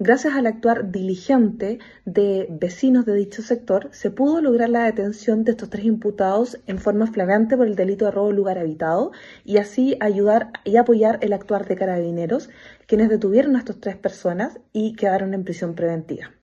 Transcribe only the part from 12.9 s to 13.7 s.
detuvieron a